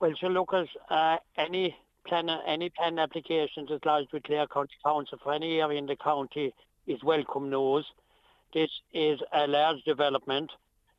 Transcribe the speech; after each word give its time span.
Well, 0.00 0.12
so 0.20 0.28
look 0.28 0.54
at 0.54 0.68
uh, 0.90 1.16
any 1.36 1.76
plan, 2.06 2.30
any 2.46 2.70
plan 2.70 3.00
applications 3.00 3.68
as 3.72 3.80
lodged 3.84 4.12
with 4.12 4.22
Clare 4.22 4.46
County 4.46 4.74
Council 4.84 5.18
for 5.20 5.32
any 5.32 5.60
area 5.60 5.76
in 5.76 5.86
the 5.86 5.96
county 5.96 6.54
is 6.86 7.02
welcome 7.02 7.50
news. 7.50 7.84
This 8.54 8.70
is 8.92 9.18
a 9.32 9.48
large 9.48 9.82
development. 9.82 10.52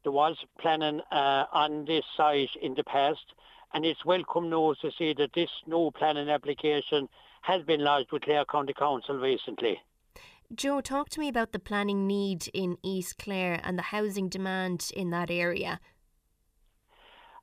There 0.04 0.12
was 0.12 0.36
planning 0.60 1.00
uh, 1.14 1.46
on 1.54 1.86
this 1.86 2.04
site 2.18 2.50
in 2.62 2.74
the 2.74 2.84
past, 2.84 3.24
and 3.74 3.86
it's 3.86 4.04
welcome 4.04 4.50
news 4.50 4.80
to 4.82 4.92
see 4.98 5.14
that 5.14 5.32
this 5.34 5.50
new 5.66 5.92
planning 5.92 6.30
application 6.30 7.08
has 7.44 7.64
been 7.64 7.82
lodged 7.82 8.12
with 8.12 8.24
Clare 8.24 8.44
County 8.44 8.74
Council 8.74 9.16
recently. 9.16 9.80
Joe, 10.54 10.82
talk 10.82 11.08
to 11.12 11.22
me 11.22 11.30
about 11.30 11.54
the 11.54 11.60
planning 11.60 12.06
need 12.06 12.50
in 12.54 12.78
East 12.84 13.18
Clare 13.18 13.62
and 13.64 13.78
the 13.78 13.84
housing 13.94 14.28
demand 14.28 14.92
in 14.94 15.10
that 15.12 15.32
area. 15.32 15.80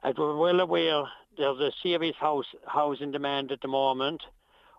As 0.04 0.14
we're 0.18 0.36
well 0.36 0.60
aware, 0.60 1.04
there's 1.36 1.60
a 1.60 1.72
serious 1.82 2.16
house 2.16 2.46
housing 2.66 3.12
demand 3.12 3.52
at 3.52 3.60
the 3.60 3.68
moment. 3.68 4.22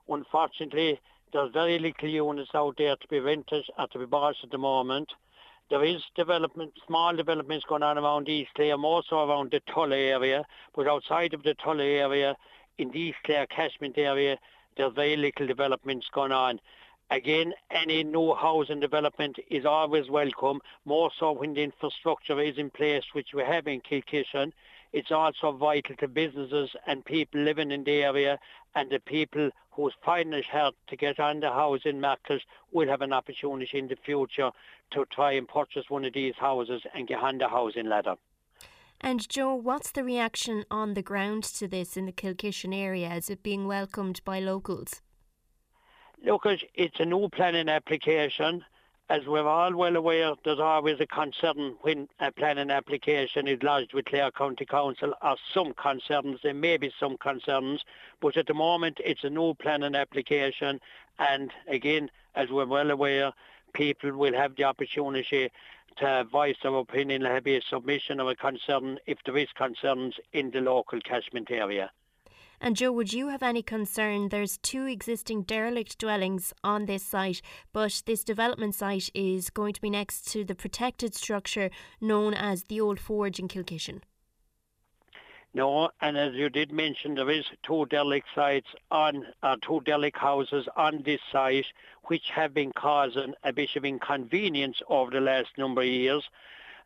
Unfortunately, 0.10 1.00
there's 1.34 1.52
very 1.52 1.78
little 1.80 2.10
units 2.10 2.52
out 2.54 2.76
there 2.78 2.96
to 2.96 3.08
be 3.08 3.20
rented 3.20 3.66
or 3.78 3.88
to 3.88 4.00
be 4.00 4.06
bought 4.06 4.36
at 4.44 4.52
the 4.52 4.58
moment. 4.58 5.10
There 5.70 5.84
is 5.84 6.02
development, 6.16 6.74
small 6.88 7.16
developments 7.16 7.66
going 7.68 7.84
on 7.84 7.98
around 7.98 8.30
East 8.30 8.52
Clare, 8.56 8.78
more 8.78 9.04
so 9.08 9.28
around 9.28 9.52
the 9.52 9.60
Tulla 9.72 9.98
area, 9.98 10.46
but 10.74 10.88
outside 10.88 11.34
of 11.34 11.44
the 11.44 11.56
Tulla 11.56 11.84
area, 11.84 12.36
in 12.78 12.92
the 12.92 13.00
East 13.00 13.18
Clare 13.26 13.48
catchment 13.48 13.98
area, 13.98 14.38
there's 14.78 14.94
very 14.94 15.18
little 15.18 15.46
developments 15.46 16.08
going 16.14 16.32
on. 16.32 16.62
Again, 17.10 17.54
any 17.72 18.04
new 18.04 18.34
housing 18.34 18.80
development 18.80 19.38
is 19.50 19.66
always 19.66 20.10
welcome, 20.10 20.62
more 20.86 21.12
so 21.20 21.34
when 21.34 21.54
the 21.54 21.64
infrastructure 21.64 22.40
is 22.40 22.58
in 22.58 22.70
place, 22.70 23.04
which 23.14 23.34
we 23.34 23.44
have 23.44 23.68
in 23.68 23.82
Kilkishen. 23.82 24.54
It's 24.94 25.12
also 25.12 25.52
vital 25.52 25.96
to 25.98 26.08
businesses 26.08 26.70
and 26.86 27.04
people 27.04 27.42
living 27.42 27.72
in 27.72 27.84
the 27.84 28.04
area 28.04 28.40
and 28.76 28.90
the 28.90 29.00
people 29.00 29.50
whose 29.72 29.94
it 30.08 30.46
hard 30.46 30.74
to 30.88 30.96
get 30.96 31.20
on 31.20 31.40
the 31.40 31.52
housing 31.52 32.00
market 32.02 32.42
will 32.72 32.88
have 32.88 33.02
an 33.02 33.14
opportunity 33.14 33.78
in 33.78 33.88
the 33.88 33.96
future 33.96 34.52
to 34.92 35.06
try 35.06 35.34
and 35.34 35.48
purchase 35.48 35.86
one 35.90 36.06
of 36.06 36.14
these 36.14 36.36
houses 36.38 36.82
and 36.96 37.08
get 37.08 37.20
on 37.20 37.38
the 37.38 37.48
housing 37.48 37.88
ladder. 37.88 38.16
And 39.00 39.28
Joe, 39.30 39.54
what's 39.54 39.92
the 39.92 40.04
reaction 40.04 40.66
on 40.72 40.96
the 40.96 41.04
ground 41.04 41.44
to 41.44 41.68
this 41.68 41.98
in 41.98 42.06
the 42.08 42.12
Kilkishen 42.12 42.74
area? 42.74 43.14
Is 43.14 43.30
it 43.30 43.44
being 43.44 43.68
welcomed 43.68 44.22
by 44.26 44.40
locals? 44.40 45.02
Look, 46.26 46.48
it's 46.74 47.00
a 47.00 47.06
new 47.06 47.30
planning 47.30 47.70
application 47.70 48.66
as 49.10 49.26
we're 49.26 49.48
all 49.48 49.74
well 49.74 49.96
aware, 49.96 50.34
there's 50.44 50.60
always 50.60 51.00
a 51.00 51.08
concern 51.08 51.76
when 51.82 52.10
a 52.20 52.30
planning 52.30 52.70
application 52.70 53.48
is 53.48 53.64
lodged 53.64 53.94
with 53.94 54.06
Clare 54.06 54.32
County 54.32 54.66
Council 54.66 55.14
or 55.22 55.38
some 55.54 55.74
concerns. 55.74 56.42
There 56.44 56.54
may 56.54 56.76
be 56.76 56.92
some 57.00 57.18
concerns, 57.18 57.86
but 58.20 58.36
at 58.36 58.48
the 58.48 58.54
moment 58.54 59.00
it's 59.04 59.24
a 59.24 59.30
new 59.30 59.54
planning 59.54 59.96
application 59.96 60.82
and 61.20 61.52
again, 61.68 62.12
as 62.36 62.50
we're 62.50 62.66
well 62.66 62.92
aware, 62.92 63.32
people 63.74 64.12
will 64.12 64.34
have 64.34 64.56
the 64.58 64.66
opportunity 64.66 65.52
to 66.00 66.26
voice 66.26 66.58
their 66.62 66.76
opinion. 66.76 67.26
Be 67.44 67.56
a 67.56 67.62
submission 67.62 68.20
of 68.20 68.28
a 68.28 68.36
concern 68.36 69.00
if 69.08 69.20
there 69.26 69.38
is 69.38 69.48
concerns 69.56 70.16
in 70.34 70.52
the 70.52 70.60
local 70.60 71.00
catchment 71.00 71.50
area. 71.50 71.92
And 72.60 72.76
Joe, 72.76 72.92
would 72.92 73.14
you 73.14 73.28
have 73.28 73.44
any 73.44 73.62
concern? 73.62 74.30
There's 74.30 74.58
two 74.58 74.86
existing 74.86 75.44
derelict 75.44 76.00
dwellings 76.00 76.54
on 76.64 76.86
this 76.86 77.04
site, 77.04 77.42
but 77.72 78.02
this 78.06 78.24
development 78.24 78.74
site 78.74 79.10
is 79.14 79.52
going 79.52 79.74
to 79.74 79.82
be 79.82 79.92
next 79.92 80.28
to 80.32 80.44
the 80.44 80.56
protected 80.56 81.14
structure 81.14 81.70
known 82.02 82.34
as 82.34 82.64
the 82.64 82.82
Old 82.82 83.00
Forge 83.00 83.40
in 83.40 83.48
Kilkishen. 83.48 84.02
No, 85.54 85.90
and 86.02 86.18
as 86.18 86.34
you 86.34 86.50
did 86.50 86.72
mention, 86.72 87.16
there 87.16 87.30
is 87.30 87.46
two 87.64 87.86
derelict 87.86 88.28
sites 88.36 88.68
on, 88.92 89.26
uh, 89.42 89.56
two 89.62 89.82
derelict 89.86 90.18
houses 90.18 90.68
on 90.76 91.04
this 91.04 91.22
site, 91.32 91.66
which 92.06 92.30
have 92.32 92.54
been 92.54 92.72
causing 92.74 93.34
a 93.44 93.54
bit 93.54 93.76
of 93.76 93.86
inconvenience 93.86 94.82
over 94.88 95.12
the 95.12 95.22
last 95.22 95.50
number 95.58 95.82
of 95.82 95.88
years. 95.88 96.24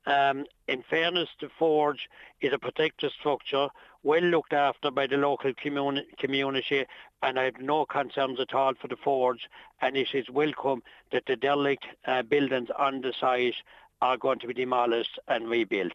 Um, 0.05 0.45
in 0.67 0.83
fairness, 0.89 1.29
the 1.39 1.49
forge 1.59 2.09
is 2.41 2.53
a 2.53 2.57
protected 2.57 3.11
structure, 3.11 3.67
well 4.03 4.23
looked 4.23 4.53
after 4.53 4.89
by 4.89 5.05
the 5.05 5.17
local 5.17 5.53
communi- 5.53 6.05
community, 6.17 6.85
and 7.21 7.39
I 7.39 7.43
have 7.45 7.59
no 7.59 7.85
concerns 7.85 8.39
at 8.39 8.53
all 8.53 8.73
for 8.73 8.87
the 8.87 8.95
forge. 8.95 9.47
And 9.81 9.95
it 9.95 10.09
is 10.13 10.29
welcome 10.29 10.81
that 11.11 11.23
the 11.27 11.35
derelict 11.35 11.85
uh, 12.07 12.23
buildings 12.23 12.69
on 12.77 13.01
the 13.01 13.13
site 13.19 13.55
are 14.01 14.17
going 14.17 14.39
to 14.39 14.47
be 14.47 14.53
demolished 14.53 15.19
and 15.27 15.47
rebuilt. 15.47 15.93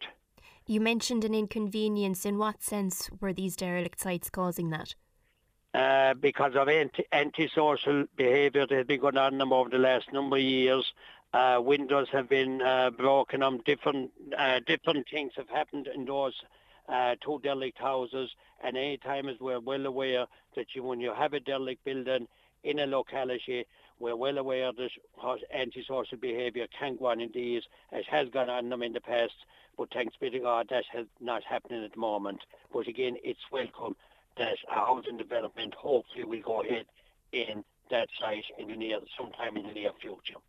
You 0.65 0.79
mentioned 0.79 1.23
an 1.25 1.33
inconvenience. 1.33 2.25
In 2.25 2.37
what 2.37 2.63
sense 2.63 3.09
were 3.19 3.33
these 3.33 3.55
derelict 3.55 3.99
sites 3.99 4.29
causing 4.29 4.69
that? 4.69 4.95
Uh, 5.73 6.13
because 6.13 6.55
of 6.55 6.69
anti- 6.69 7.05
antisocial 7.11 8.05
behaviour 8.15 8.65
that 8.65 8.75
has 8.75 8.87
been 8.87 9.01
going 9.01 9.17
on 9.17 9.41
over 9.41 9.69
the 9.69 9.77
last 9.77 10.11
number 10.11 10.37
of 10.37 10.41
years 10.41 10.93
uh, 11.33 11.59
windows 11.61 12.07
have 12.11 12.29
been 12.29 12.61
uh, 12.61 12.89
broken 12.89 13.43
on 13.43 13.61
different 13.65 14.11
uh, 14.37 14.59
different 14.65 15.07
things 15.09 15.33
have 15.35 15.49
happened 15.49 15.87
in 15.93 16.05
those 16.05 16.33
uh, 16.87 17.15
two 17.23 17.39
derelict 17.43 17.77
houses. 17.77 18.29
And 18.63 18.77
any 18.77 18.97
time 18.97 19.27
as 19.27 19.39
we're 19.39 19.59
well 19.59 19.85
aware 19.85 20.25
that 20.55 20.67
you 20.73 20.83
when 20.83 21.01
you 21.01 21.13
have 21.13 21.33
a 21.33 21.39
derelict 21.39 21.83
building 21.83 22.27
in 22.63 22.79
a 22.79 22.87
locality 22.87 23.65
we're 23.99 24.15
well 24.15 24.37
aware 24.37 24.71
that 24.73 24.89
antisocial 25.53 26.17
behaviour 26.17 26.67
can 26.79 26.95
go 26.97 27.07
on 27.07 27.19
in 27.19 27.31
these 27.33 27.63
it 27.91 28.05
has 28.05 28.29
gone 28.29 28.49
on 28.49 28.69
them 28.69 28.83
in 28.83 28.93
the 28.93 29.01
past. 29.01 29.33
But 29.77 29.93
thanks 29.93 30.15
be 30.19 30.29
to 30.29 30.39
God 30.39 30.67
that 30.69 30.85
has 30.91 31.05
not 31.19 31.43
happening 31.43 31.83
at 31.83 31.93
the 31.93 31.99
moment. 31.99 32.41
But 32.71 32.87
again 32.87 33.17
it's 33.23 33.51
welcome 33.51 33.95
that 34.37 34.57
housing 34.69 35.17
development 35.17 35.73
hopefully 35.73 36.23
will 36.23 36.41
go 36.41 36.61
ahead 36.61 36.85
in 37.31 37.63
that 37.91 38.09
site 38.19 38.45
in 38.57 38.69
the 38.69 38.75
near 38.75 38.99
sometime 39.17 39.57
in 39.57 39.67
the 39.67 39.73
near 39.73 39.91
future 39.99 40.39